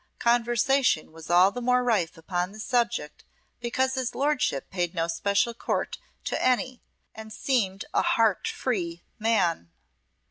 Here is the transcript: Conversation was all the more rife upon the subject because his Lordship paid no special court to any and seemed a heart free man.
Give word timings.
Conversation 0.17 1.11
was 1.11 1.29
all 1.29 1.51
the 1.51 1.61
more 1.61 1.83
rife 1.83 2.17
upon 2.17 2.53
the 2.53 2.59
subject 2.59 3.23
because 3.59 3.93
his 3.93 4.15
Lordship 4.15 4.71
paid 4.71 4.95
no 4.95 5.07
special 5.07 5.53
court 5.53 5.99
to 6.23 6.43
any 6.43 6.81
and 7.13 7.31
seemed 7.31 7.85
a 7.93 8.01
heart 8.01 8.47
free 8.47 9.03
man. 9.19 9.69